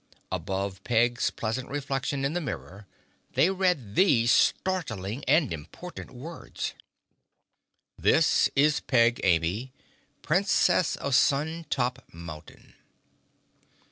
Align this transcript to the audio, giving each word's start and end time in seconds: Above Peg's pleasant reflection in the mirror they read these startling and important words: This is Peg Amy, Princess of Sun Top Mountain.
Above 0.31 0.83
Peg's 0.83 1.29
pleasant 1.29 1.69
reflection 1.69 2.25
in 2.25 2.33
the 2.33 2.41
mirror 2.41 2.87
they 3.35 3.51
read 3.51 3.93
these 3.93 4.31
startling 4.31 5.23
and 5.25 5.53
important 5.53 6.09
words: 6.09 6.73
This 7.99 8.49
is 8.55 8.79
Peg 8.79 9.21
Amy, 9.23 9.73
Princess 10.23 10.95
of 10.95 11.13
Sun 11.13 11.67
Top 11.69 12.03
Mountain. 12.11 12.73